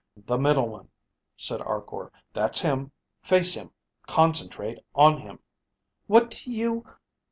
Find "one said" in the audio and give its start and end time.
0.67-1.61